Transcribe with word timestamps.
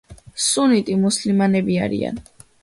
სუნიტი 0.45 0.95
მუსლიმანები 1.01 1.77
არიან. 1.89 2.19